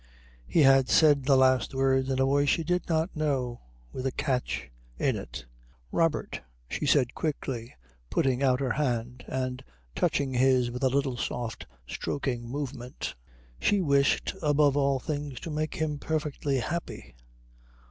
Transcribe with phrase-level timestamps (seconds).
[0.47, 3.61] He had said the last words in a voice she did not know,
[3.91, 5.45] with a catch in it.
[5.91, 7.75] "Robert" she said quickly,
[8.09, 9.63] putting out her hand and
[9.95, 13.13] touching his with a little soft stroking movement.
[13.59, 17.13] She wished above all things to make him perfectly happy.